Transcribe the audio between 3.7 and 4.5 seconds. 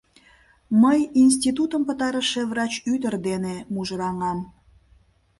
мужыраҥам!